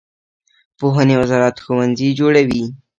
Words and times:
پوهنې 0.79 1.15
وزارت 1.21 1.55
ښوونځي 1.63 2.09
جوړوي 2.19 2.63